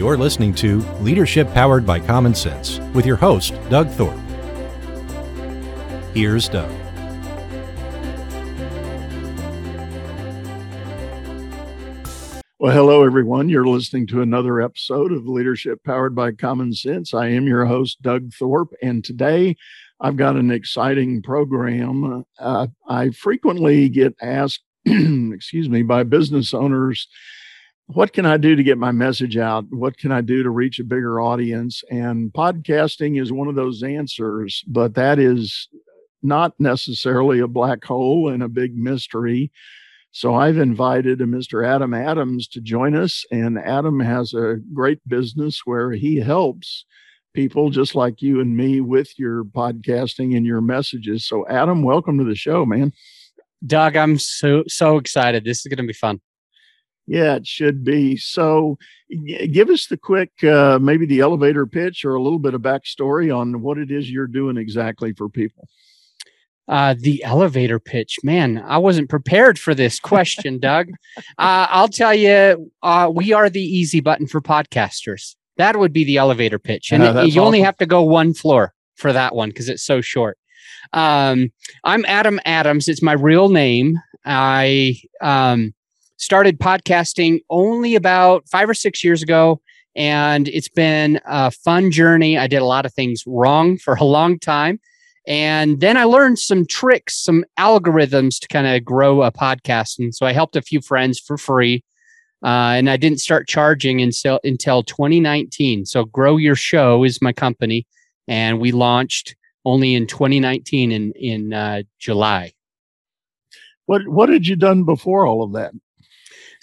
[0.00, 4.18] You're listening to Leadership Powered by Common Sense with your host, Doug Thorpe.
[6.14, 6.70] Here's Doug.
[12.58, 13.50] Well, hello, everyone.
[13.50, 17.12] You're listening to another episode of Leadership Powered by Common Sense.
[17.12, 19.54] I am your host, Doug Thorpe, and today
[20.00, 22.24] I've got an exciting program.
[22.38, 27.06] Uh, I frequently get asked, excuse me, by business owners
[27.92, 29.64] what can I do to get my message out?
[29.70, 31.82] What can I do to reach a bigger audience?
[31.90, 35.68] And podcasting is one of those answers, but that is
[36.22, 39.50] not necessarily a black hole and a big mystery.
[40.12, 41.66] So I've invited uh, a Mr.
[41.66, 43.24] Adam Adams to join us.
[43.32, 46.84] And Adam has a great business where he helps
[47.34, 51.26] people just like you and me with your podcasting and your messages.
[51.26, 52.92] So Adam, welcome to the show, man.
[53.66, 55.44] Doug, I'm so so excited.
[55.44, 56.20] This is going to be fun.
[57.10, 58.16] Yeah, it should be.
[58.16, 58.78] So,
[59.50, 63.36] give us the quick, uh, maybe the elevator pitch or a little bit of backstory
[63.36, 65.66] on what it is you're doing exactly for people.
[66.68, 70.90] Uh, the elevator pitch, man, I wasn't prepared for this question, Doug.
[71.36, 75.34] Uh, I'll tell you, uh, we are the easy button for podcasters.
[75.56, 78.72] That would be the elevator pitch, and it- you only have to go one floor
[78.94, 80.38] for that one because it's so short.
[80.92, 81.50] Um,
[81.82, 82.86] I'm Adam Adams.
[82.86, 83.98] It's my real name.
[84.24, 85.74] I um,
[86.20, 89.60] started podcasting only about five or six years ago,
[89.96, 92.38] and it's been a fun journey.
[92.38, 94.78] I did a lot of things wrong for a long time.
[95.26, 99.98] And then I learned some tricks, some algorithms to kind of grow a podcast.
[99.98, 101.82] And so I helped a few friends for free.
[102.42, 105.84] Uh, and I didn't start charging until, until 2019.
[105.84, 107.86] So Grow Your Show is my company.
[108.28, 112.52] And we launched only in 2019 in, in uh, July.
[113.86, 115.72] What What had you done before all of that?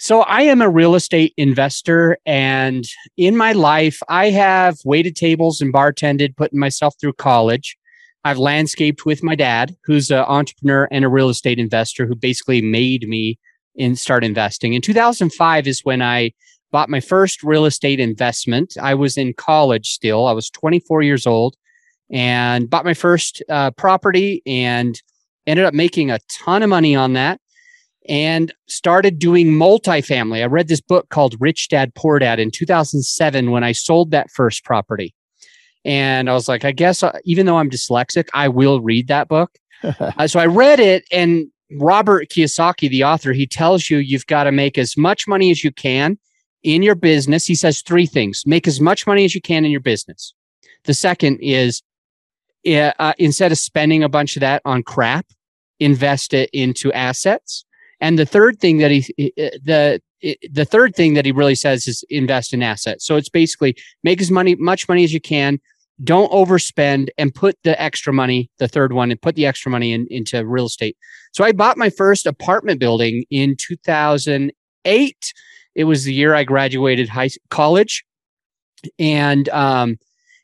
[0.00, 2.84] So I am a real estate investor and
[3.16, 7.76] in my life I have waited tables and bartended putting myself through college.
[8.22, 12.62] I've landscaped with my dad who's an entrepreneur and a real estate investor who basically
[12.62, 13.40] made me
[13.74, 14.74] in start investing.
[14.74, 16.32] In 2005 is when I
[16.70, 18.74] bought my first real estate investment.
[18.80, 20.26] I was in college still.
[20.26, 21.56] I was 24 years old
[22.08, 25.00] and bought my first uh, property and
[25.44, 27.40] ended up making a ton of money on that
[28.08, 30.42] and started doing multifamily.
[30.42, 34.30] I read this book called Rich Dad Poor Dad in 2007 when I sold that
[34.30, 35.14] first property.
[35.84, 39.28] And I was like, I guess uh, even though I'm dyslexic, I will read that
[39.28, 39.52] book.
[40.00, 41.46] Uh, so I read it, and
[41.78, 45.62] Robert Kiyosaki, the author, he tells you you've got to make as much money as
[45.62, 46.18] you can
[46.64, 47.46] in your business.
[47.46, 50.34] He says three things make as much money as you can in your business.
[50.84, 51.82] The second is
[52.66, 55.26] uh, uh, instead of spending a bunch of that on crap,
[55.78, 57.64] invest it into assets.
[58.00, 60.00] And the third thing that he the
[60.52, 63.04] the third thing that he really says is invest in assets.
[63.04, 65.60] So it's basically make as money much money as you can,
[66.02, 68.50] don't overspend, and put the extra money.
[68.58, 70.96] The third one and put the extra money in, into real estate.
[71.32, 75.34] So I bought my first apartment building in 2008.
[75.74, 78.04] It was the year I graduated high college,
[78.98, 79.98] and um,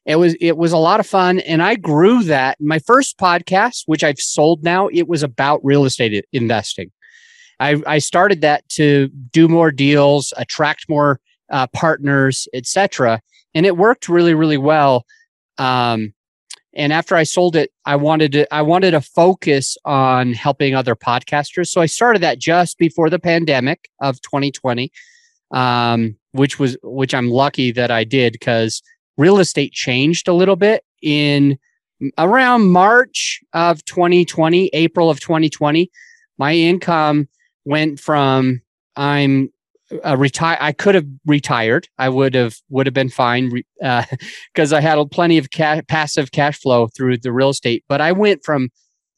[0.07, 1.41] it was it was a lot of fun.
[1.41, 2.61] And I grew that.
[2.61, 6.91] My first podcast, which I've sold now, it was about real estate investing.
[7.65, 11.19] I, I started that to do more deals, attract more
[11.51, 13.21] uh, partners, etc.
[13.55, 15.07] And it worked really, really well.
[15.57, 16.13] Um,
[16.75, 20.95] and after I sold it, I wanted to I wanted to focus on helping other
[20.95, 21.69] podcasters.
[21.69, 24.93] So I started that just before the pandemic of 2020,
[25.53, 28.83] um, which was which I'm lucky that I did because
[29.17, 31.57] real estate changed a little bit in
[32.19, 35.91] around March of 2020, April of 2020.
[36.37, 37.29] My income
[37.65, 38.61] went from
[38.97, 39.51] I'm
[40.03, 40.57] a retire.
[40.61, 41.89] I could have retired.
[41.99, 46.59] I would have would have been fine because I had plenty of ca- passive cash
[46.59, 47.85] flow through the real estate.
[47.89, 48.71] But I went from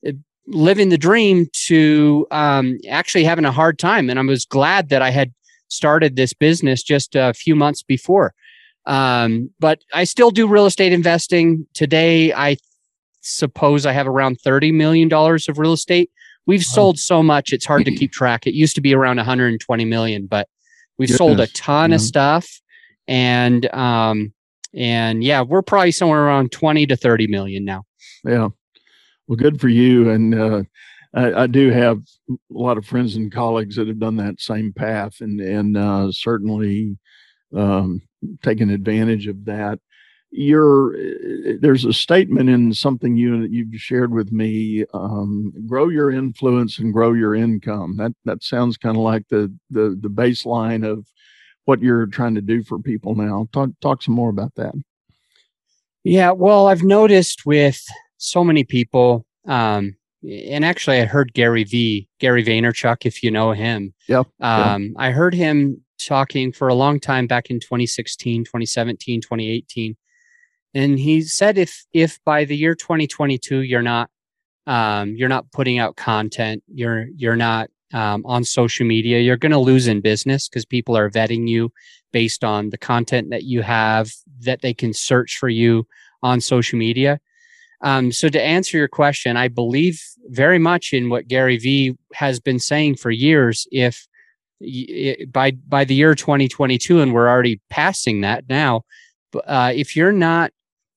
[0.06, 0.12] uh,
[0.46, 5.02] living the dream to um, actually having a hard time, and I was glad that
[5.02, 5.32] I had
[5.68, 8.34] started this business just a few months before.
[8.86, 12.32] Um, but I still do real estate investing today.
[12.32, 12.56] I
[13.20, 16.10] suppose I have around thirty million dollars of real estate.
[16.46, 16.74] We've Wow.
[16.74, 18.46] sold so much it's hard to keep track.
[18.46, 20.48] It used to be around 120 million, but
[20.98, 21.96] we've sold a ton Yeah.
[21.96, 22.60] of stuff.
[23.08, 24.32] And um
[24.74, 27.84] and yeah, we're probably somewhere around 20 to 30 million now.
[28.24, 28.48] Yeah.
[29.26, 30.10] Well, good for you.
[30.10, 30.62] And uh,
[31.14, 31.98] I, I do have
[32.30, 36.12] a lot of friends and colleagues that have done that same path and, and uh,
[36.12, 36.98] certainly
[37.56, 38.02] um,
[38.42, 39.78] taken advantage of that.
[40.30, 40.96] You're,
[41.60, 46.92] there's a statement in something you you've shared with me um, grow your influence and
[46.92, 51.06] grow your income that that sounds kind of like the the the baseline of
[51.66, 53.48] what you're trying to do for people now.
[53.52, 54.74] Talk talk some more about that.
[56.04, 57.82] Yeah, well, I've noticed with
[58.16, 63.52] so many people, um, and actually, I heard Gary V, Gary Vaynerchuk, if you know
[63.52, 63.92] him.
[64.08, 64.26] Yep.
[64.40, 64.92] Um, yep.
[64.96, 69.96] I heard him talking for a long time back in 2016, 2017, 2018.
[70.76, 74.10] And he said if if by the year 2022 you're not
[74.66, 79.52] um, you're not putting out content, you're you're not um, on social media, you're going
[79.52, 81.72] to lose in business because people are vetting you
[82.12, 85.86] based on the content that you have that they can search for you
[86.22, 87.20] on social media.
[87.80, 92.38] Um, so to answer your question, I believe very much in what Gary Vee has
[92.38, 93.66] been saying for years.
[93.72, 94.06] If
[95.32, 98.82] by by the year 2022, and we're already passing that now,
[99.46, 100.50] uh, if you're not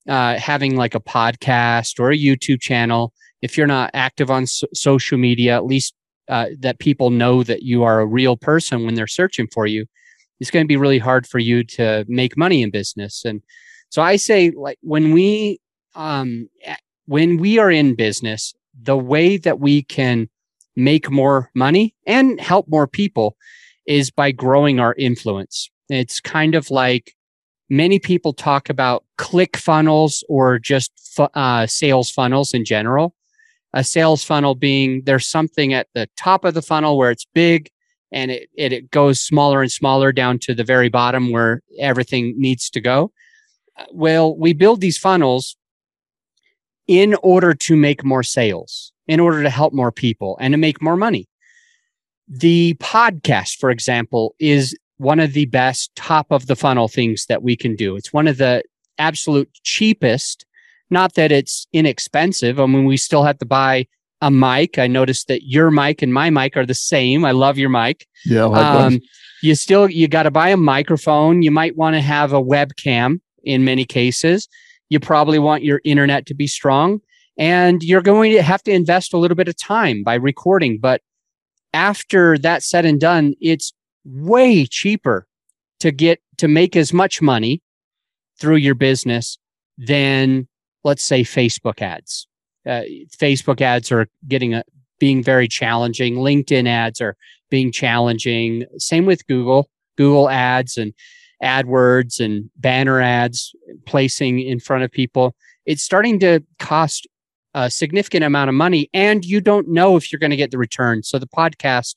[0.09, 4.67] uh, having like a podcast or a YouTube channel, if you're not active on so-
[4.73, 5.94] social media, at least
[6.27, 9.85] uh, that people know that you are a real person when they're searching for you,
[10.39, 13.23] it's going to be really hard for you to make money in business.
[13.23, 13.41] And
[13.89, 15.59] so I say, like when we
[15.95, 16.50] um,
[17.05, 20.29] when we are in business, the way that we can
[20.75, 23.35] make more money and help more people
[23.85, 25.69] is by growing our influence.
[25.89, 27.13] It's kind of like
[27.69, 30.92] many people talk about click funnels or just
[31.33, 33.16] uh, sales funnels in general.
[33.74, 37.69] A sales funnel being there's something at the top of the funnel where it's big
[38.12, 42.33] and it, it, it goes smaller and smaller down to the very bottom where everything
[42.38, 43.12] needs to go.
[43.92, 45.56] Well, we build these funnels
[46.88, 50.81] in order to make more sales, in order to help more people and to make
[50.81, 51.27] more money.
[52.27, 57.42] The podcast, for example, is one of the best top of the funnel things that
[57.42, 57.96] we can do.
[57.96, 58.63] It's one of the
[58.98, 60.46] absolute cheapest.
[60.90, 62.60] Not that it's inexpensive.
[62.60, 63.88] I mean, we still have to buy
[64.22, 64.78] a mic.
[64.78, 67.24] I noticed that your mic and my mic are the same.
[67.24, 68.07] I love your mic.
[68.25, 68.46] Yeah.
[68.46, 69.00] Um,
[69.42, 71.44] you still you got to buy a microphone.
[71.44, 74.50] You might want to have a webcam in many cases.
[74.90, 77.00] You probably want your internet to be strong,
[77.38, 80.78] and you're going to have to invest a little bit of time by recording.
[80.78, 81.01] But
[81.74, 83.72] after that's said and done, it's
[84.06, 85.28] way cheaper
[85.80, 87.62] to get to make as much money
[88.40, 89.38] through your business
[89.78, 90.48] than
[90.84, 92.28] let's say Facebook ads.
[92.66, 92.84] Uh,
[93.18, 94.63] Facebook ads are getting a,
[95.00, 96.16] being very challenging.
[96.16, 97.16] LinkedIn ads are
[97.50, 98.66] being challenging.
[98.78, 100.94] Same with Google, Google ads and
[101.42, 103.54] AdWords and banner ads
[103.86, 105.36] placing in front of people.
[105.66, 107.07] It's starting to cost
[107.54, 110.57] a significant amount of money and you don't know if you're going to get the
[110.57, 111.01] return.
[111.04, 111.96] So the podcast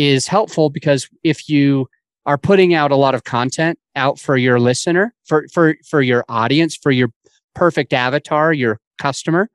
[0.00, 1.86] is helpful because if you
[2.24, 6.24] are putting out a lot of content out for your listener, for for for your
[6.28, 7.10] audience, for your
[7.54, 9.50] perfect avatar, your customer,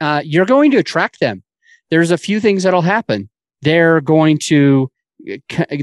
[0.00, 1.42] uh, you're going to attract them.
[1.90, 3.28] There's a few things that'll happen.
[3.60, 4.90] They're going to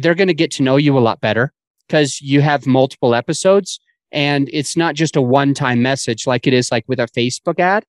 [0.02, 1.54] they're going to get to know you a lot better
[1.88, 3.80] because you have multiple episodes
[4.12, 7.86] and it's not just a one-time message like it is like with a Facebook ad.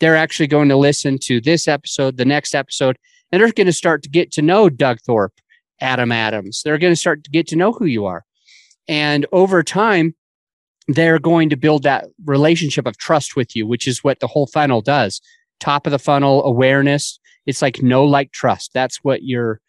[0.00, 2.98] They're actually going to listen to this episode, the next episode,
[3.30, 5.34] and they're going to start to get to know Doug Thorpe,
[5.80, 6.62] Adam Adams.
[6.64, 8.24] They're going to start to get to know who you are.
[8.88, 10.14] And over time,
[10.88, 14.46] they're going to build that relationship of trust with you, which is what the whole
[14.46, 15.20] funnel does.
[15.58, 17.18] Top of the funnel awareness.
[17.46, 18.72] It's like no like, trust.
[18.72, 19.60] That's what you're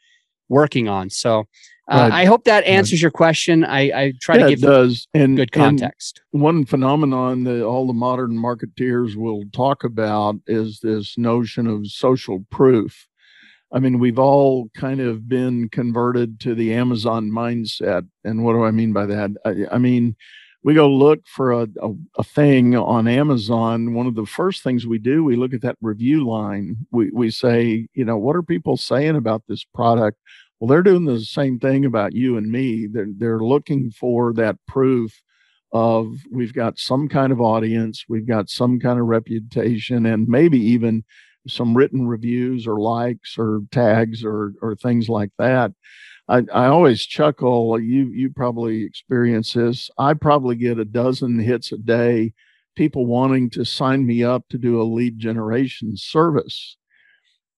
[0.50, 1.10] working on.
[1.10, 1.46] So
[1.90, 2.10] uh.
[2.12, 3.64] I hope that answers your question.
[3.64, 5.08] I, I try yeah, to give it does.
[5.14, 6.22] And, good context.
[6.34, 11.88] And one phenomenon that all the modern marketeers will talk about is this notion of
[11.88, 13.08] social proof.
[13.72, 18.08] I mean, we've all kind of been converted to the Amazon mindset.
[18.24, 19.32] And what do I mean by that?
[19.46, 20.16] I, I mean,
[20.64, 23.94] we go look for a, a, a, thing on Amazon.
[23.94, 26.78] One of the first things we do, we look at that review line.
[26.92, 30.18] We, we say, you know, what are people saying about this product?
[30.60, 32.88] Well, they're doing the same thing about you and me.
[32.88, 35.22] They're, they're looking for that proof
[35.72, 40.60] of we've got some kind of audience, we've got some kind of reputation, and maybe
[40.60, 41.04] even
[41.48, 45.72] some written reviews or likes or tags or or things like that.
[46.30, 47.80] I, I always chuckle.
[47.80, 49.90] You you probably experience this.
[49.98, 52.34] I probably get a dozen hits a day,
[52.76, 56.78] people wanting to sign me up to do a lead generation service.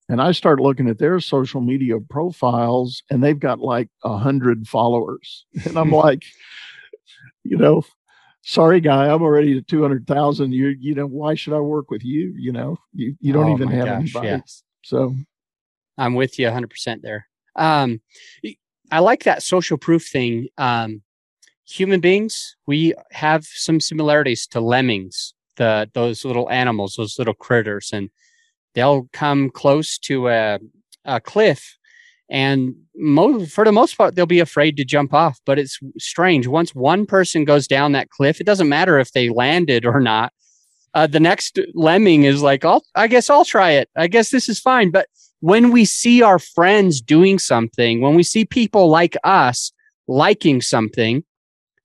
[0.07, 4.67] And I start looking at their social media profiles and they've got like a hundred
[4.67, 5.45] followers.
[5.65, 6.23] And I'm like,
[7.43, 7.83] you know,
[8.49, 12.33] sorry guy i'm already at 200000 you you know why should i work with you?
[12.35, 14.27] You know you, you don't oh even have gosh, anybody.
[14.27, 14.63] yes.
[14.83, 15.15] so.
[15.97, 17.27] I'm with you 100% there.
[17.55, 18.01] Um
[18.91, 20.47] i like that social proof thing.
[20.57, 21.03] Um
[21.65, 27.91] human beings we have some similarities to lemmings the those little animals those little critters
[27.93, 28.09] and
[28.73, 30.57] they'll come close to a,
[31.05, 31.77] a cliff
[32.29, 32.75] and
[33.49, 36.47] for the most part they'll be afraid to jump off but it's strange.
[36.47, 40.31] Once one person goes down that cliff it doesn't matter if they landed or not
[40.93, 43.89] uh, the next lemming is like I'll, i guess i'll try it.
[43.95, 44.91] I guess this is fine.
[44.91, 45.07] But
[45.39, 49.71] when we see our friends doing something when we see people like us
[50.07, 51.23] liking something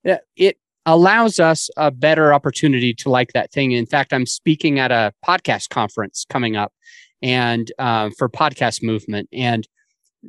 [0.03, 3.71] it allows us a better opportunity to like that thing.
[3.71, 6.73] In fact i'm speaking at a podcast conference coming up
[7.21, 9.27] and uh, for podcast movement.
[9.33, 9.67] And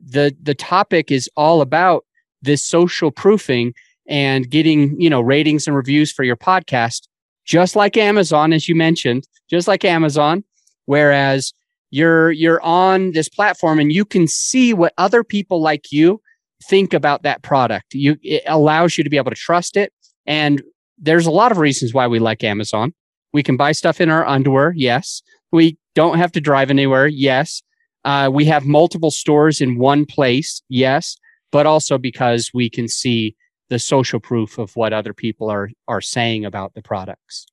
[0.05, 2.05] the the topic is all about
[2.43, 3.75] this social proofing
[4.09, 7.09] and getting you know ratings and reviews for your podcast
[7.45, 10.45] just like amazon as you mentioned just like amazon.
[10.87, 11.53] Whereas
[11.91, 16.21] you're you're on this platform and you can see what other people like you
[16.65, 17.95] think about that product.
[17.95, 19.93] You it allows you to be able to trust it.
[20.27, 20.63] And
[20.99, 22.93] there's a lot of reasons why we like amazon.
[23.33, 25.23] We can buy stuff in our underwear yes.
[25.53, 27.63] We don't have to drive anywhere yes
[28.07, 31.17] uh, we have multiple stores in one place, yes,
[31.51, 33.35] but also because we can see
[33.69, 37.47] the social proof of what other people are are saying about the products.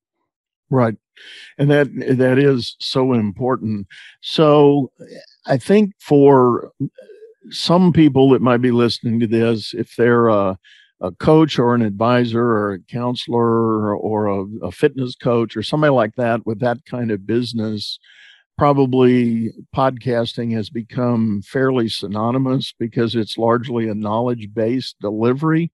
[0.70, 0.96] Right.
[1.58, 3.88] And that that is so important.
[4.22, 4.92] So
[5.48, 6.72] I think for
[7.50, 10.58] some people that might be listening to this, if they're a,
[11.02, 15.92] a coach or an advisor or a counselor or a, a fitness coach or somebody
[15.92, 18.00] like that with that kind of business,
[18.58, 25.72] probably podcasting has become fairly synonymous because it's largely a knowledge based delivery.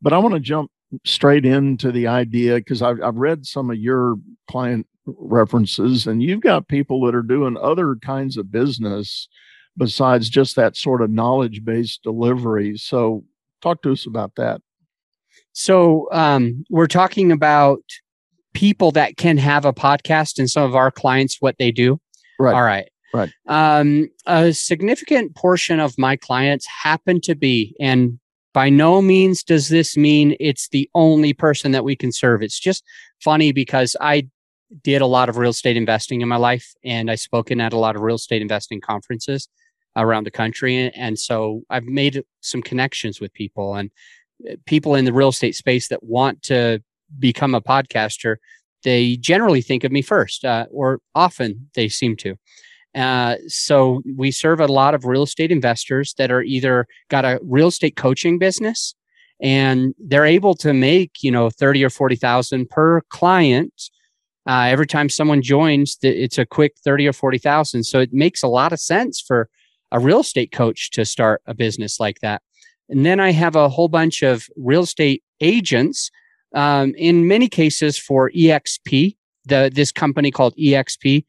[0.00, 0.70] But I want to jump
[1.04, 4.16] straight into the idea because I've, I've read some of your
[4.48, 9.28] client references, and you've got people that are doing other kinds of business
[9.76, 12.76] besides just that sort of knowledge based delivery.
[12.76, 13.24] So,
[13.62, 14.60] talk to us about that.
[15.52, 17.80] So, um, we're talking about
[18.54, 22.00] people that can have a podcast and some of our clients what they do
[22.38, 22.54] Right.
[22.54, 22.88] All right.
[23.14, 23.32] Right.
[23.46, 28.18] Um, a significant portion of my clients happen to be, and
[28.52, 32.42] by no means does this mean it's the only person that we can serve.
[32.42, 32.84] It's just
[33.20, 34.28] funny because I
[34.82, 37.78] did a lot of real estate investing in my life and I've spoken at a
[37.78, 39.48] lot of real estate investing conferences
[39.96, 40.90] around the country.
[40.94, 43.90] And so I've made some connections with people and
[44.50, 46.82] uh, people in the real estate space that want to
[47.18, 48.36] become a podcaster
[48.86, 52.36] they generally think of me first, uh, or often they seem to.
[52.94, 57.40] Uh, so we serve a lot of real estate investors that are either got a
[57.42, 58.94] real estate coaching business
[59.42, 63.90] and they're able to make you know 30 or 40 thousand per client.
[64.48, 67.84] Uh, every time someone joins it's a quick 30 or 40 thousand.
[67.84, 69.50] So it makes a lot of sense for
[69.90, 72.40] a real estate coach to start a business like that.
[72.88, 76.10] And then i have a whole bunch of real estate agents
[76.56, 81.24] um, in many cases for EXP, the this company called EXP,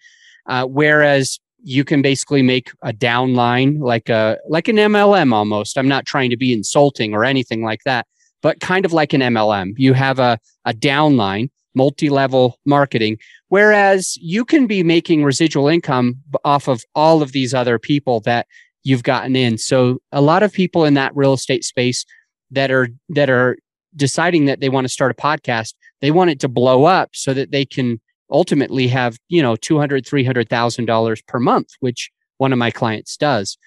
[0.47, 5.77] uh, whereas you can basically make a downline like a like an MLM almost.
[5.77, 8.07] I'm not trying to be insulting or anything like that,
[8.41, 9.73] but kind of like an MLM.
[9.77, 13.17] You have a a downline, multi-level marketing,
[13.49, 16.15] whereas you can be making residual income
[16.45, 18.47] off of all of these other people that
[18.83, 19.57] you've gotten in.
[19.57, 22.05] So a lot of people in that real estate space
[22.51, 23.57] that are that are
[23.95, 27.33] deciding that they want to start a podcast, they want it to blow up so
[27.33, 27.99] that they can
[28.31, 33.57] ultimately have, you know, $200,000, $300,000 per month, which one of my clients does.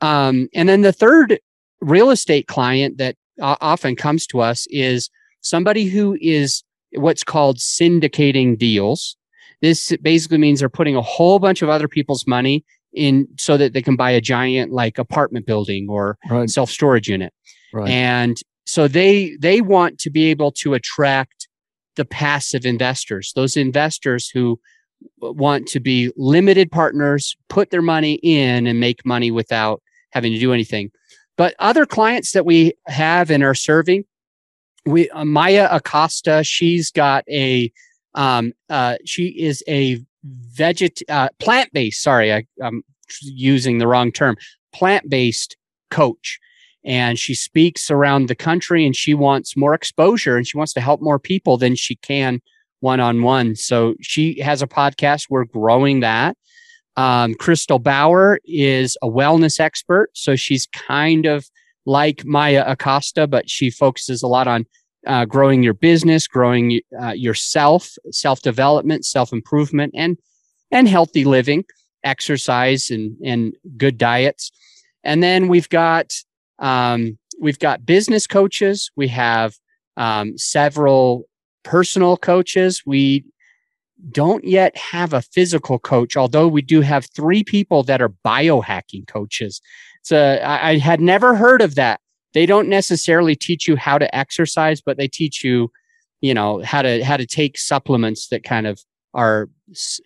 [0.00, 1.38] Um, and then the third
[1.80, 6.62] real estate client that uh, often comes to us is somebody who is
[6.92, 9.16] what's called syndicating deals.
[9.60, 13.72] This basically means they're putting a whole bunch of other people's money in so that
[13.72, 16.48] they can buy a giant like apartment building or right.
[16.48, 17.32] self storage unit.
[17.72, 17.90] Right.
[17.90, 21.48] And so they they want to be able to attract
[21.96, 24.58] the passive investors those investors who
[25.20, 30.38] want to be limited partners put their money in and make money without having to
[30.38, 30.90] do anything.
[31.36, 34.04] But other clients that we have and are serving
[34.86, 37.72] we uh, maya acosta she's got a
[38.14, 39.98] um uh she is a
[40.56, 42.82] veget uh, plant-based sorry I, i'm
[43.22, 44.36] using the wrong term
[44.72, 45.56] plant-based
[45.90, 46.38] coach
[46.84, 50.80] and she speaks around the country and she wants more exposure and she wants to
[50.80, 52.40] help more people than she can
[52.80, 53.56] one on one.
[53.56, 55.26] So she has a podcast.
[55.30, 56.36] We're growing that.
[56.96, 60.10] Um, Crystal Bauer is a wellness expert.
[60.12, 61.48] So she's kind of
[61.86, 64.66] like Maya Acosta, but she focuses a lot on
[65.06, 70.18] uh, growing your business, growing uh, yourself, self development, self improvement, and
[70.70, 71.64] and healthy living,
[72.04, 74.50] exercise, and and good diets.
[75.02, 76.14] And then we've got
[76.58, 78.90] um, we've got business coaches.
[78.96, 79.54] We have
[79.96, 81.24] um, several
[81.62, 82.82] personal coaches.
[82.86, 83.24] We
[84.10, 89.06] don't yet have a physical coach, although we do have three people that are biohacking
[89.06, 89.60] coaches.
[90.02, 92.00] So I, I had never heard of that.
[92.34, 95.70] They don't necessarily teach you how to exercise, but they teach you,
[96.20, 98.80] you know, how to how to take supplements that kind of
[99.14, 99.48] are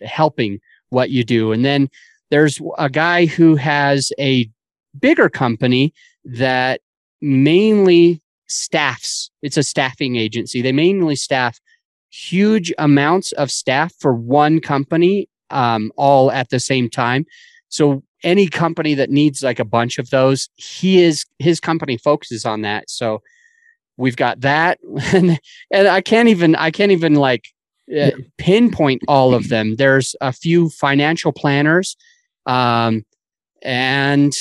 [0.03, 1.51] helping what you do.
[1.51, 1.89] And then
[2.29, 4.49] there's a guy who has a
[4.99, 5.93] bigger company
[6.37, 6.81] that
[7.21, 9.29] mainly staffs.
[9.41, 10.61] It's a staffing agency.
[10.61, 11.59] They mainly staff
[12.11, 17.25] huge amounts of staff for one company um, all at the same time.
[17.69, 22.45] So any company that needs like a bunch of those, he is his company focuses
[22.45, 22.89] on that.
[22.89, 23.21] So
[23.97, 24.79] we've got that,
[25.13, 25.39] and,
[25.71, 27.45] and I can't even I can't even like
[27.97, 29.75] uh, pinpoint all of them.
[29.75, 31.95] There's a few financial planners,
[32.45, 33.05] um,
[33.61, 34.33] and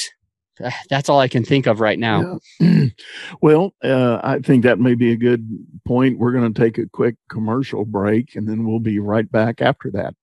[0.91, 2.41] that's all I can think of right now.
[2.61, 2.87] Yeah.
[3.43, 5.47] well, uh, I think that may be a good
[5.87, 6.19] point.
[6.19, 9.91] We're going to take a quick commercial break, and then we'll be right back after
[9.93, 10.15] that.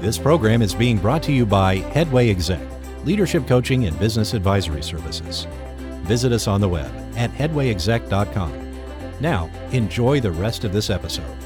[0.00, 2.60] This program is being brought to you by Headway Exec,
[3.04, 5.46] leadership coaching and business advisory services.
[6.02, 8.74] Visit us on the web at headwayexec.com.
[9.20, 11.43] Now, enjoy the rest of this episode.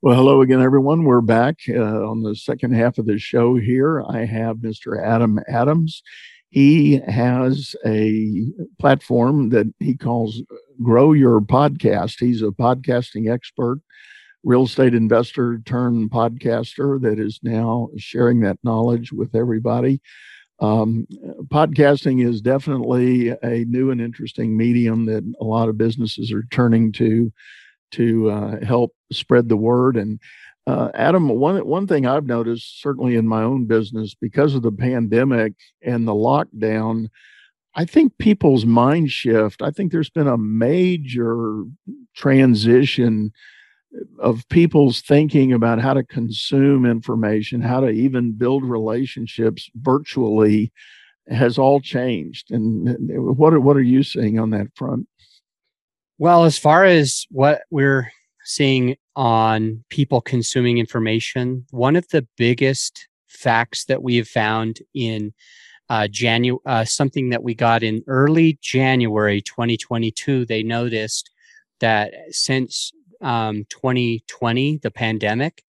[0.00, 1.02] Well, hello again, everyone.
[1.02, 4.04] We're back uh, on the second half of the show here.
[4.08, 5.04] I have Mr.
[5.04, 6.04] Adam Adams.
[6.50, 8.44] He has a
[8.78, 10.40] platform that he calls
[10.80, 12.20] Grow Your Podcast.
[12.20, 13.80] He's a podcasting expert
[14.44, 20.00] real estate investor turned podcaster that is now sharing that knowledge with everybody.
[20.60, 21.08] Um,
[21.48, 26.92] podcasting is definitely a new and interesting medium that a lot of businesses are turning
[26.92, 27.32] to
[27.92, 29.96] to uh, help spread the word.
[29.96, 30.20] And
[30.66, 34.72] uh, Adam, one one thing I've noticed, certainly in my own business, because of the
[34.72, 37.08] pandemic and the lockdown,
[37.74, 39.62] I think people's mind shift.
[39.62, 41.64] I think there's been a major
[42.14, 43.32] transition
[44.18, 50.70] of people's thinking about how to consume information, how to even build relationships virtually
[51.28, 52.50] has all changed.
[52.50, 52.96] And
[53.36, 55.06] what are, what are you seeing on that front?
[56.18, 58.10] Well, as far as what we're
[58.42, 65.32] seeing on people consuming information, one of the biggest facts that we have found in
[65.88, 66.08] uh,
[66.66, 71.30] uh, something that we got in early January 2022, they noticed
[71.80, 75.62] that since um, 2020, the pandemic,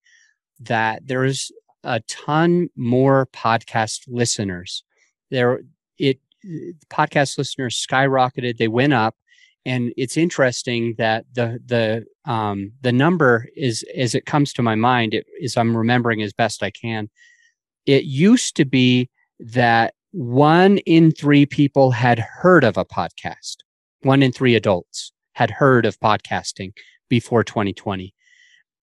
[0.58, 1.52] that there's
[1.84, 4.82] a ton more podcast listeners.
[5.30, 5.60] There,
[5.96, 6.18] it
[6.90, 8.56] podcast listeners skyrocketed.
[8.56, 9.14] They went up,
[9.66, 14.74] and it's interesting that the the um, the number is as it comes to my
[14.74, 15.14] mind.
[15.14, 17.10] It, as I'm remembering as best I can.
[17.86, 23.56] It used to be that one in three people had heard of a podcast.
[24.02, 26.72] One in three adults had heard of podcasting
[27.08, 28.14] before 2020.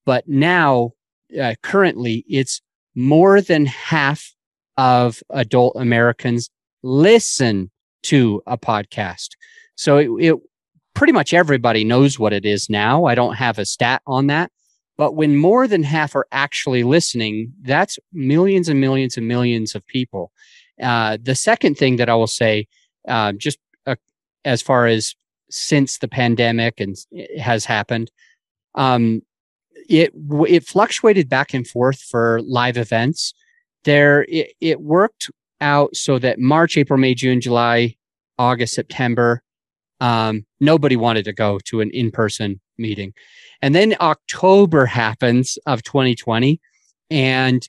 [0.05, 0.91] But now,
[1.39, 2.61] uh, currently, it's
[2.95, 4.33] more than half
[4.77, 6.49] of adult Americans
[6.83, 7.71] listen
[8.03, 9.29] to a podcast.
[9.75, 10.35] So it, it
[10.97, 13.05] pretty much everybody knows what it is now.
[13.05, 14.51] I don't have a stat on that.
[14.97, 19.85] But when more than half are actually listening, that's millions and millions and millions of
[19.85, 20.31] people.
[20.81, 22.67] Uh, the second thing that I will say,
[23.07, 23.95] uh, just uh,
[24.43, 25.13] as far as
[25.51, 26.95] since the pandemic and
[27.39, 28.09] has happened.
[28.73, 29.21] Um,
[29.87, 30.13] it
[30.47, 33.35] it fluctuated back and forth for live events.
[33.83, 35.29] There, it, it worked
[35.61, 37.95] out so that March, April, May, June, July,
[38.39, 39.43] August, September,
[39.99, 43.13] um, nobody wanted to go to an in person meeting,
[43.61, 46.59] and then October happens of 2020,
[47.09, 47.67] and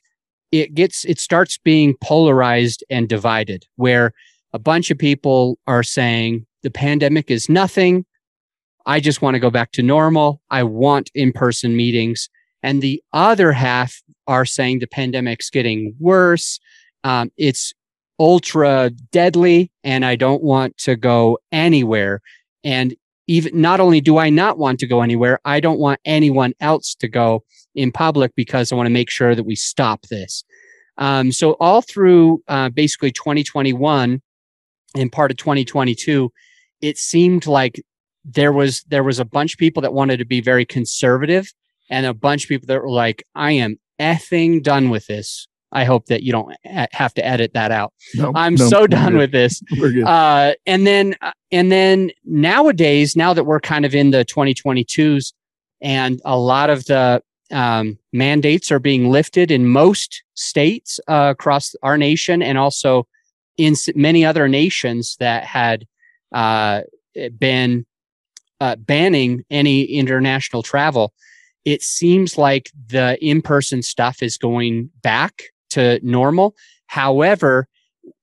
[0.51, 4.13] it gets it starts being polarized and divided, where
[4.53, 8.05] a bunch of people are saying the pandemic is nothing.
[8.85, 10.41] I just want to go back to normal.
[10.49, 12.29] I want in person meetings.
[12.63, 16.59] And the other half are saying the pandemic's getting worse.
[17.03, 17.73] Um, it's
[18.19, 22.21] ultra deadly and I don't want to go anywhere.
[22.63, 22.95] And
[23.27, 26.95] even not only do I not want to go anywhere, I don't want anyone else
[26.95, 27.43] to go
[27.75, 30.43] in public because I want to make sure that we stop this.
[30.97, 34.21] Um, so all through uh, basically 2021
[34.95, 36.31] and part of 2022,
[36.81, 37.81] it seemed like
[38.25, 41.53] there was there was a bunch of people that wanted to be very conservative
[41.89, 45.83] and a bunch of people that were like i am effing done with this i
[45.83, 46.55] hope that you don't
[46.91, 47.93] have to edit that out.
[48.15, 49.61] Nope, i'm nope, so done with this.
[50.05, 55.33] Uh, and then uh, and then nowadays now that we're kind of in the 2022s
[55.81, 61.75] and a lot of the um, mandates are being lifted in most states uh, across
[61.83, 63.07] our nation and also
[63.57, 65.85] in many other nations that had
[66.31, 66.81] uh,
[67.37, 67.85] been
[68.61, 71.13] uh, banning any international travel,
[71.65, 76.55] it seems like the in person stuff is going back to normal.
[76.87, 77.67] However,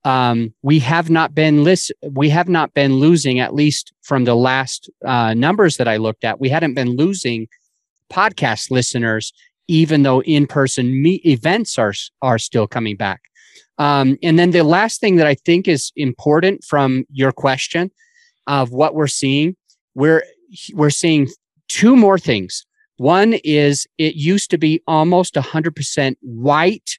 [0.04, 4.34] um, we have not been list- we have not been losing at least from the
[4.34, 6.40] last uh, numbers that I looked at.
[6.40, 7.48] We hadn't been losing
[8.12, 9.32] podcast listeners,
[9.68, 13.20] even though in person events are are still coming back.
[13.78, 17.90] Um, and then the last thing that I think is important from your question
[18.46, 19.56] of what we're seeing,
[19.94, 20.24] we're
[20.72, 21.28] we're seeing
[21.68, 22.64] two more things.
[22.98, 26.98] One is it used to be almost 100% white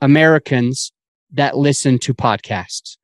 [0.00, 0.92] Americans
[1.32, 2.96] that listen to podcasts.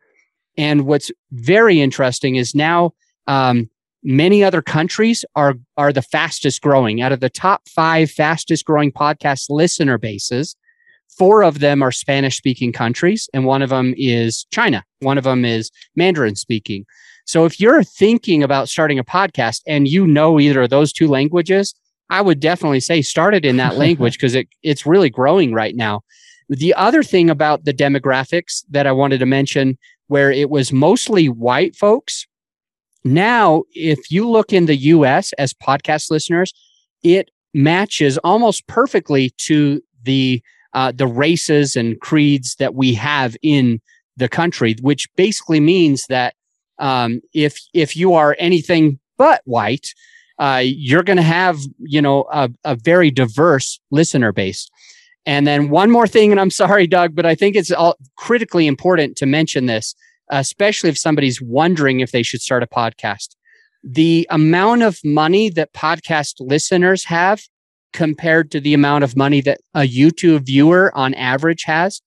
[0.56, 2.92] And what's very interesting is now
[3.26, 3.70] um,
[4.02, 7.00] many other countries are are the fastest growing.
[7.00, 10.56] Out of the top five fastest growing podcast listener bases,
[11.08, 14.84] four of them are Spanish speaking countries, and one of them is China.
[15.00, 16.84] One of them is Mandarin speaking.
[17.26, 21.06] So if you're thinking about starting a podcast and you know either of those two
[21.06, 21.74] languages,
[22.08, 25.76] I would definitely say start it in that language because it, it's really growing right
[25.76, 26.02] now.
[26.50, 31.28] The other thing about the demographics that I wanted to mention, where it was mostly
[31.28, 32.26] white folks,
[33.04, 36.52] now if you look in the US as podcast listeners,
[37.04, 43.80] it matches almost perfectly to the uh, the races and creeds that we have in
[44.16, 46.34] the country, which basically means that
[46.80, 49.94] um, if if you are anything but white,
[50.40, 54.68] uh, you're going to have you know a, a very diverse listener base.
[55.26, 58.66] And then one more thing, and I'm sorry, Doug, but I think it's all critically
[58.66, 59.94] important to mention this,
[60.30, 63.36] especially if somebody's wondering if they should start a podcast.
[63.82, 67.42] The amount of money that podcast listeners have
[67.92, 72.00] compared to the amount of money that a YouTube viewer on average has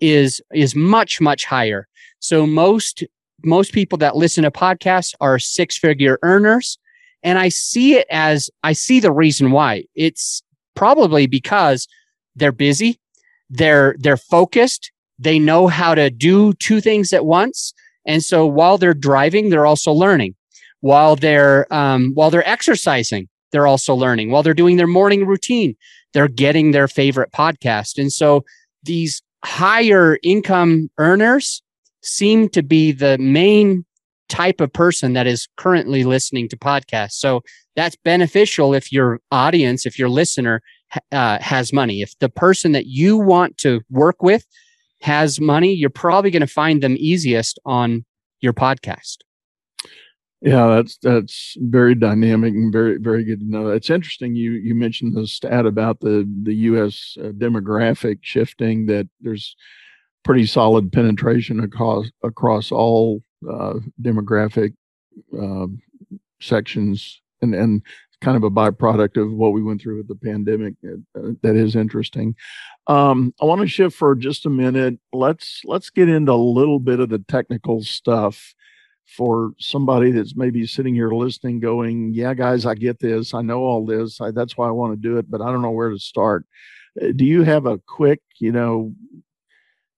[0.00, 1.88] is is much much higher.
[2.20, 3.04] So most
[3.44, 6.78] most people that listen to podcasts are six figure earners.
[7.22, 9.84] And I see it as, I see the reason why.
[9.94, 10.42] It's
[10.74, 11.86] probably because
[12.36, 13.00] they're busy,
[13.50, 17.74] they're, they're focused, they know how to do two things at once.
[18.06, 20.34] And so while they're driving, they're also learning.
[20.80, 24.30] While they're, um, while they're exercising, they're also learning.
[24.30, 25.74] While they're doing their morning routine,
[26.12, 27.98] they're getting their favorite podcast.
[27.98, 28.44] And so
[28.82, 31.62] these higher income earners
[32.02, 33.84] seem to be the main
[34.28, 37.12] type of person that is currently listening to podcasts.
[37.12, 37.42] So
[37.74, 40.62] that's beneficial if your audience, if your listener
[41.12, 42.02] uh, has money.
[42.02, 44.46] If the person that you want to work with
[45.00, 48.04] has money, you're probably going to find them easiest on
[48.40, 49.18] your podcast.
[50.42, 53.68] Yeah, that's that's very dynamic and very very good to know.
[53.68, 57.16] It's interesting you you mentioned the stat about the the U.S.
[57.18, 59.56] Uh, demographic shifting that there's
[60.24, 64.74] pretty solid penetration across across all uh, demographic
[65.40, 65.66] uh,
[66.40, 67.82] sections, and and
[68.26, 70.74] kind of a byproduct of what we went through with the pandemic.
[70.84, 72.34] Uh, that is interesting.
[72.88, 74.98] Um, I want to shift for just a minute.
[75.12, 78.52] Let's let's get into a little bit of the technical stuff
[79.06, 83.32] for somebody that's maybe sitting here listening, going, "Yeah, guys, I get this.
[83.32, 84.20] I know all this.
[84.20, 86.46] I, that's why I want to do it, but I don't know where to start."
[87.00, 88.92] Uh, do you have a quick, you know,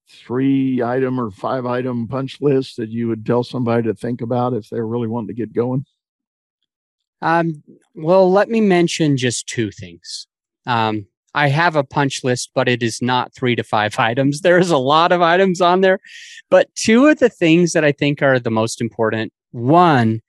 [0.07, 4.53] three item or five item punch list that you would tell somebody to think about
[4.53, 5.87] if they're really wanting to get going?
[7.21, 7.63] Um,
[7.95, 10.27] well, let me mention just two things.
[10.67, 14.41] Um, I have a punch list, but it is not three to five items.
[14.41, 16.01] There's a lot of items on there.
[16.51, 20.21] But two of the things that I think are the most important one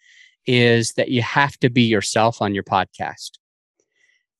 [0.45, 3.31] is that you have to be yourself on your podcast.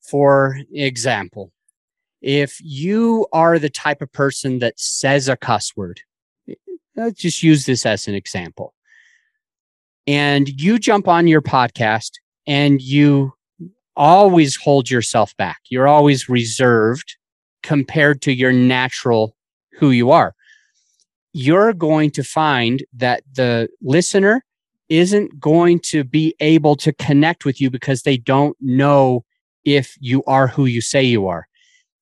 [0.02, 1.52] For example,
[2.20, 6.00] if you are the type of person that says a cuss word,
[6.96, 8.74] let's just use this as an example.
[10.06, 12.12] And you jump on your podcast
[12.50, 13.32] and you
[13.96, 15.60] always hold yourself back.
[15.70, 17.16] You're always reserved
[17.62, 19.36] compared to your natural
[19.78, 20.34] who you are.
[21.32, 24.44] You're going to find that the listener
[24.88, 29.24] isn't going to be able to connect with you because they don't know
[29.64, 31.46] if you are who you say you are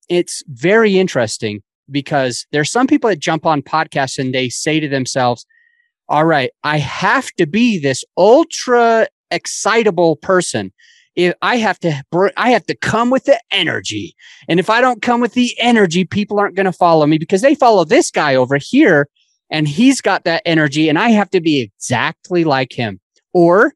[0.09, 4.89] it's very interesting because there's some people that jump on podcasts and they say to
[4.89, 5.45] themselves,
[6.09, 10.71] all right, I have to be this ultra excitable person.
[11.15, 12.03] If I have to,
[12.37, 14.15] I have to come with the energy.
[14.47, 17.41] And if I don't come with the energy, people aren't going to follow me because
[17.41, 19.07] they follow this guy over here
[19.49, 22.99] and he's got that energy and I have to be exactly like him.
[23.33, 23.73] Or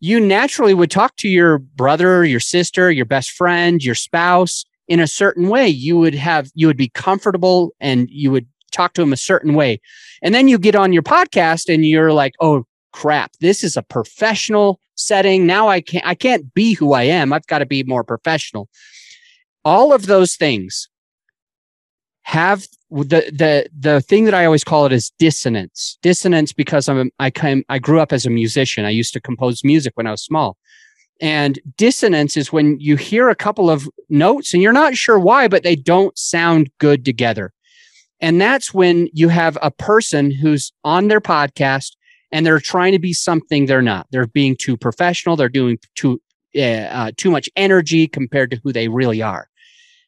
[0.00, 5.00] you naturally would talk to your brother, your sister, your best friend, your spouse, in
[5.00, 9.02] a certain way you would have you would be comfortable and you would talk to
[9.02, 9.80] him a certain way
[10.22, 12.64] and then you get on your podcast and you're like oh
[12.98, 17.32] crap this is a professional setting now i can't i can't be who i am
[17.32, 18.68] i've got to be more professional
[19.64, 20.88] all of those things
[22.22, 25.98] have the the the thing that I always call it is dissonance.
[26.02, 28.84] Dissonance because I'm I came I grew up as a musician.
[28.84, 30.56] I used to compose music when I was small.
[31.20, 35.48] And dissonance is when you hear a couple of notes and you're not sure why,
[35.48, 37.52] but they don't sound good together.
[38.20, 41.96] And that's when you have a person who's on their podcast
[42.32, 44.06] and they're trying to be something they're not.
[44.10, 45.36] They're being too professional.
[45.36, 46.20] They're doing too
[46.56, 49.48] uh, uh, too much energy compared to who they really are.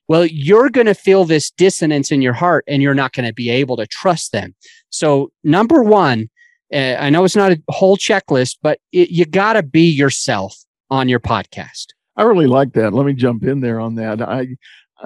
[0.09, 3.33] Well, you're going to feel this dissonance in your heart, and you're not going to
[3.33, 4.55] be able to trust them.
[4.89, 6.29] So, number one,
[6.73, 10.57] uh, I know it's not a whole checklist, but it, you got to be yourself
[10.91, 11.89] on your podcast.
[12.17, 12.93] I really like that.
[12.93, 14.21] Let me jump in there on that.
[14.21, 14.57] I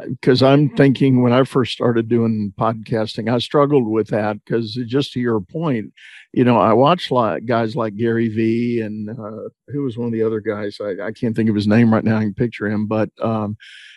[0.09, 5.13] because I'm thinking when I first started doing podcasting, I struggled with that because just
[5.13, 5.93] to your point,
[6.33, 10.13] you know, I watched like guys like Gary Vee and uh, who was one of
[10.13, 10.79] the other guys.
[10.81, 12.17] I, I can't think of his name right now.
[12.17, 13.57] I can picture him, but um,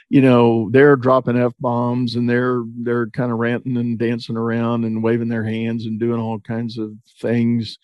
[0.10, 4.86] you know, they're dropping f bombs and they're they're kind of ranting and dancing around
[4.86, 7.78] and waving their hands and doing all kinds of things.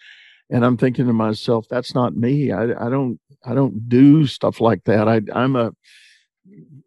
[0.49, 2.51] And I'm thinking to myself, that's not me.
[2.51, 5.07] I, I don't I don't do stuff like that.
[5.07, 5.71] I I'm a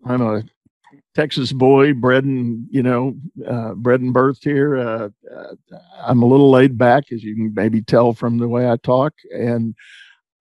[0.05, 0.45] I'm a
[1.17, 3.17] Texas boy, bred and you know,
[3.49, 4.77] uh, bred and birthed here.
[4.77, 5.55] Uh, uh,
[5.99, 9.15] I'm a little laid back, as you can maybe tell from the way I talk,
[9.35, 9.75] and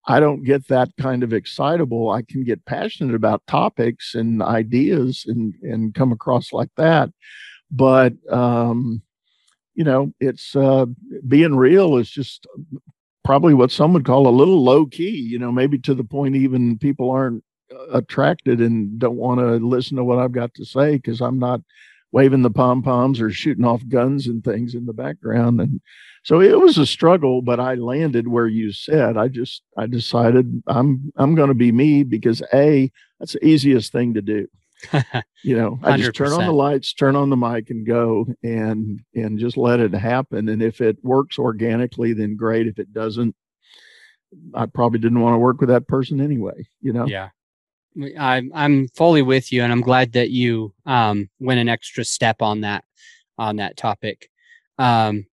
[0.08, 2.10] I don't get that kind of excitable.
[2.10, 7.12] I can get passionate about topics and ideas and and come across like that,
[7.70, 9.04] but um,
[9.76, 10.88] you know, it's uh,
[11.28, 12.48] being real is just
[13.24, 15.20] probably what some would call a little low key.
[15.20, 17.44] You know, maybe to the point even people aren't
[17.92, 21.62] attracted and don't want to listen to what I've got to say because I'm not
[22.14, 25.60] waving the pom poms or shooting off guns and things in the background.
[25.60, 25.82] And
[26.24, 29.18] so it was a struggle, but I landed where you said.
[29.18, 33.92] I just I decided I'm I'm going to be me because a that's the easiest
[33.92, 34.48] thing to do.
[35.44, 39.00] you know, I just turn on the lights, turn on the mic, and go, and
[39.16, 40.50] and just let it happen.
[40.50, 42.68] And if it works organically, then great.
[42.68, 43.36] If it doesn't,
[44.54, 46.68] I probably didn't want to work with that person anyway.
[46.82, 47.06] You know.
[47.06, 47.30] Yeah.
[48.18, 52.42] I'm I'm fully with you, and I'm glad that you um, went an extra step
[52.42, 52.84] on that
[53.38, 54.30] on that topic.
[54.78, 55.26] Um,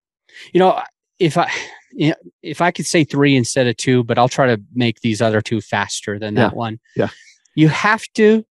[0.52, 0.80] you know,
[1.18, 1.50] if I
[1.92, 5.00] you know, if I could say three instead of two, but I'll try to make
[5.00, 6.48] these other two faster than yeah.
[6.48, 6.78] that one.
[6.96, 7.08] Yeah,
[7.54, 8.44] you have to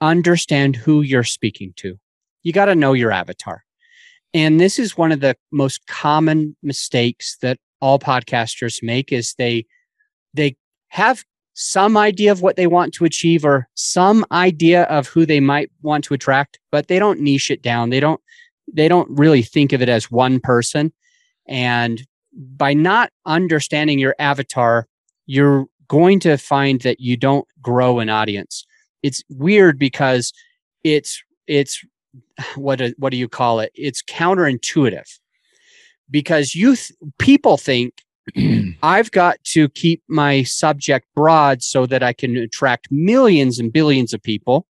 [0.00, 1.98] understand who you're speaking to.
[2.42, 3.64] You got to know your avatar,
[4.34, 9.66] and this is one of the most common mistakes that all podcasters make is they
[10.34, 10.56] they
[10.88, 11.24] have
[11.62, 15.70] some idea of what they want to achieve or some idea of who they might
[15.82, 17.90] want to attract, but they don't niche it down.
[17.90, 18.20] They don't
[18.72, 20.90] they don't really think of it as one person.
[21.46, 24.86] And by not understanding your avatar,
[25.26, 28.64] you're going to find that you don't grow an audience.
[29.02, 30.32] It's weird because
[30.82, 31.84] it's it's
[32.54, 33.70] what do, what do you call it?
[33.74, 35.18] It's counterintuitive
[36.10, 38.02] because you th- people think
[38.82, 44.12] I've got to keep my subject broad so that I can attract millions and billions
[44.12, 44.66] of people.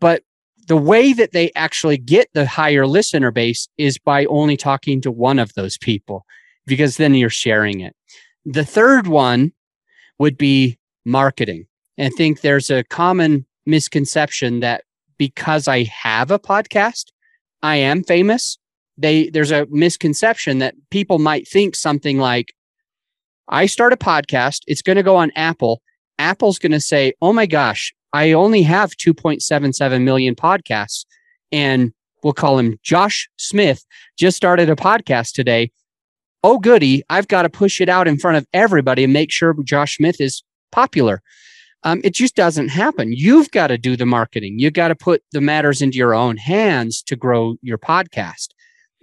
[0.00, 0.22] But
[0.66, 5.10] the way that they actually get the higher listener base is by only talking to
[5.10, 6.24] one of those people,
[6.66, 7.94] because then you're sharing it.
[8.44, 9.52] The third one
[10.18, 11.66] would be marketing.
[11.98, 14.82] And I think there's a common misconception that
[15.18, 17.06] because I have a podcast,
[17.62, 18.58] I am famous
[18.98, 22.54] they there's a misconception that people might think something like
[23.48, 25.82] I start a podcast, it's going to go on Apple.
[26.18, 31.04] Apple's going to say, "Oh my gosh, I only have 2.77 million podcasts."
[31.52, 33.84] And we'll call him Josh Smith
[34.18, 35.70] just started a podcast today.
[36.42, 39.54] Oh goody, I've got to push it out in front of everybody and make sure
[39.64, 41.22] Josh Smith is popular.
[41.82, 43.12] Um, it just doesn't happen.
[43.12, 44.58] You've got to do the marketing.
[44.58, 48.48] You've got to put the matters into your own hands to grow your podcast.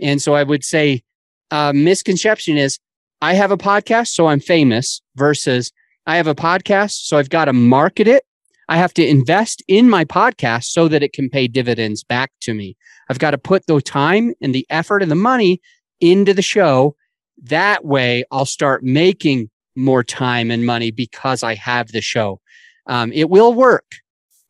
[0.03, 1.01] And so I would say
[1.49, 2.77] uh, misconception is
[3.21, 5.71] I have a podcast, so I'm famous versus
[6.05, 8.25] I have a podcast, so I've got to market it.
[8.67, 12.53] I have to invest in my podcast so that it can pay dividends back to
[12.53, 12.75] me.
[13.09, 15.61] I've got to put the time and the effort and the money
[16.01, 16.95] into the show.
[17.41, 22.39] That way, I'll start making more time and money because I have the show.
[22.87, 23.85] Um, it will work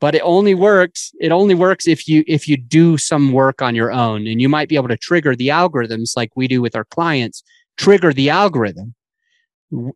[0.04, 3.74] but it only works it only works if you if you do some work on
[3.74, 6.76] your own and you might be able to trigger the algorithms like we do with
[6.76, 7.42] our clients
[7.78, 8.94] trigger the algorithm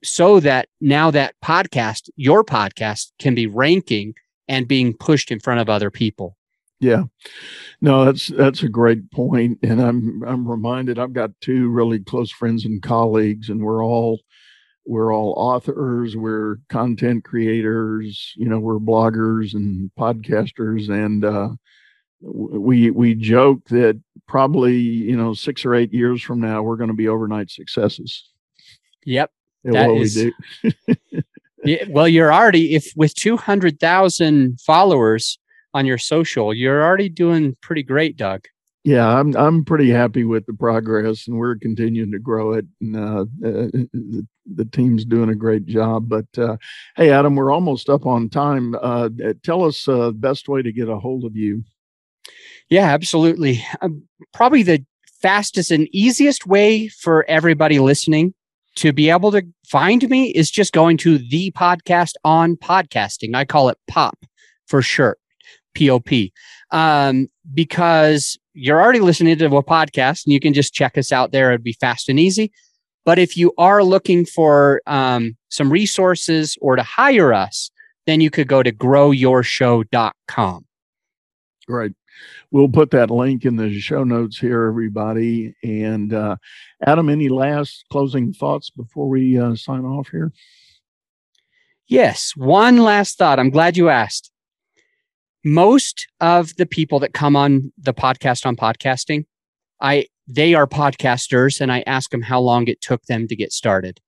[0.01, 4.13] so that now that podcast your podcast can be ranking
[4.47, 6.37] and being pushed in front of other people.
[6.79, 7.03] Yeah.
[7.81, 12.31] No that's that's a great point and i'm i'm reminded i've got two really close
[12.31, 14.21] friends and colleagues and we're all
[14.87, 21.49] we're all authors we're content creators you know we're bloggers and podcasters and uh,
[22.21, 26.89] we we joke that probably you know six or eight years from now we're going
[26.89, 28.29] to be overnight successes.
[29.05, 29.31] Yep,
[29.65, 30.93] that is, we do.
[31.63, 35.37] yeah, well, you're already if with two hundred thousand followers
[35.73, 38.45] on your social, you're already doing pretty great, Doug.
[38.87, 42.65] Yeah, I'm I'm pretty happy with the progress, and we're continuing to grow it.
[42.79, 46.07] And uh, uh, the, the, team's doing a great job.
[46.07, 46.55] But uh,
[46.95, 48.75] hey, Adam, we're almost up on time.
[48.81, 49.09] Uh,
[49.43, 51.65] tell us the uh, best way to get a hold of you.
[52.69, 53.61] Yeah, absolutely.
[53.81, 54.85] Um, probably the
[55.21, 58.33] fastest and easiest way for everybody listening
[58.75, 63.35] to be able to find me is just going to the podcast on podcasting.
[63.35, 64.17] I call it POP
[64.65, 65.19] for short,
[65.73, 66.31] P O P,
[66.71, 71.31] um, because you're already listening to a podcast and you can just check us out
[71.31, 71.51] there.
[71.51, 72.51] It'd be fast and easy.
[73.05, 77.71] But if you are looking for um, some resources or to hire us,
[78.05, 80.65] then you could go to growyourshow.com.
[81.69, 81.91] Right.
[82.51, 85.53] We'll put that link in the show notes here, everybody.
[85.63, 86.37] And uh,
[86.85, 90.31] Adam, any last closing thoughts before we uh, sign off here?
[91.87, 92.33] Yes.
[92.35, 93.39] One last thought.
[93.39, 94.31] I'm glad you asked.
[95.43, 99.25] Most of the people that come on the podcast on podcasting,
[99.81, 103.53] I they are podcasters and I ask them how long it took them to get
[103.53, 103.99] started.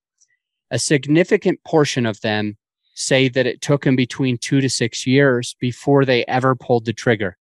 [0.70, 2.56] A significant portion of them
[2.94, 6.92] say that it took them between two to six years before they ever pulled the
[6.92, 7.38] trigger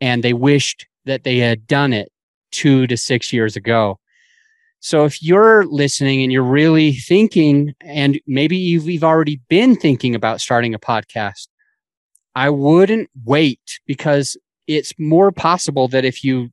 [0.00, 2.10] and they wished that they had done it
[2.50, 3.98] two to six years ago.
[4.80, 10.40] So if you're listening and you're really thinking, and maybe you've already been thinking about
[10.40, 11.48] starting a podcast,
[12.34, 16.50] I wouldn't wait because it's more possible that if you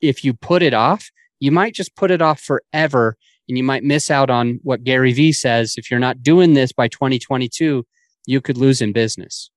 [0.00, 3.16] if you put it off, you might just put it off forever
[3.48, 5.74] and you might miss out on what Gary Vee says.
[5.76, 7.86] If you're not doing this by 2022,
[8.26, 9.50] you could lose in business.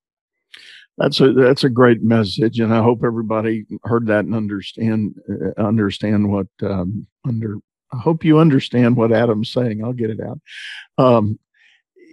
[0.98, 5.62] That's a that's a great message, and I hope everybody heard that and understand uh,
[5.62, 7.58] understand what um, under.
[7.92, 9.84] I hope you understand what Adam's saying.
[9.84, 10.40] I'll get it out.
[10.98, 11.38] Um,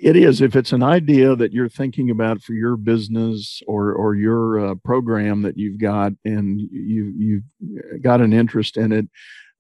[0.03, 4.15] it is if it's an idea that you're thinking about for your business or or
[4.15, 9.09] your uh, program that you've got, and you you've got an interest in it.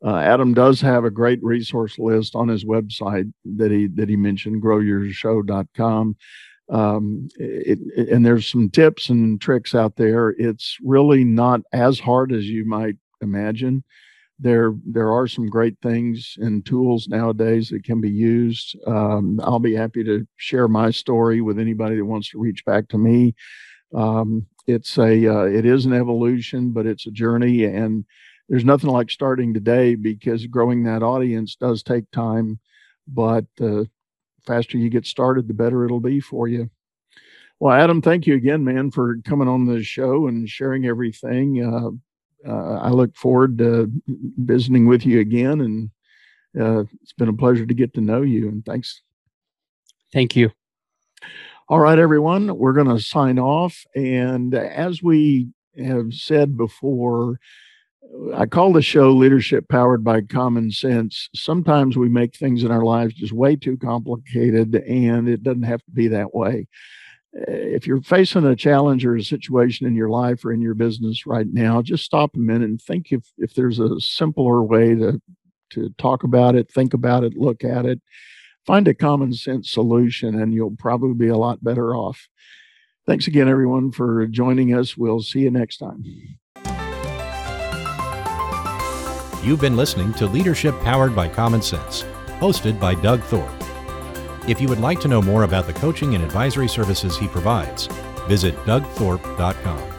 [0.04, 4.16] Uh, Adam does have a great resource list on his website that he that he
[4.16, 6.16] mentioned, growyourshow.com
[6.72, 10.30] um, it, it, and there's some tips and tricks out there.
[10.30, 13.84] It's really not as hard as you might imagine.
[14.42, 18.76] There, there are some great things and tools nowadays that can be used.
[18.86, 22.88] Um, I'll be happy to share my story with anybody that wants to reach back
[22.88, 23.34] to me.
[23.94, 28.04] Um, it's a, uh, it is an evolution, but it's a journey, and
[28.48, 32.58] there's nothing like starting today because growing that audience does take time.
[33.06, 33.84] But uh,
[34.46, 36.68] faster you get started, the better it'll be for you.
[37.60, 41.64] Well, Adam, thank you again, man, for coming on the show and sharing everything.
[41.64, 41.90] Uh,
[42.46, 43.90] uh, I look forward to
[44.38, 45.90] visiting with you again, and
[46.60, 48.48] uh, it's been a pleasure to get to know you.
[48.48, 49.02] And thanks.
[50.12, 50.50] Thank you.
[51.68, 53.84] All right, everyone, we're going to sign off.
[53.94, 57.38] And as we have said before,
[58.34, 61.30] I call the show Leadership Powered by Common Sense.
[61.34, 65.82] Sometimes we make things in our lives just way too complicated, and it doesn't have
[65.84, 66.66] to be that way.
[67.36, 70.74] Eh, if you're facing a challenge or a situation in your life or in your
[70.74, 74.94] business right now, just stop a minute and think if, if there's a simpler way
[74.94, 75.20] to,
[75.70, 78.00] to talk about it, think about it, look at it,
[78.66, 82.28] find a common sense solution, and you'll probably be a lot better off.
[83.06, 84.96] Thanks again, everyone, for joining us.
[84.96, 86.04] We'll see you next time.
[89.42, 92.04] You've been listening to Leadership Powered by Common Sense,
[92.38, 93.50] hosted by Doug Thorpe.
[94.48, 97.86] If you would like to know more about the coaching and advisory services he provides,
[98.26, 99.91] visit dougthorpe.com.